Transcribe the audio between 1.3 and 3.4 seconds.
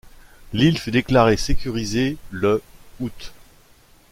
sécurisée le août.